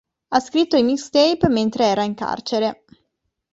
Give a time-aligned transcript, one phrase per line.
[0.29, 2.85] Ha scritto il mixtape mentre era in carcere.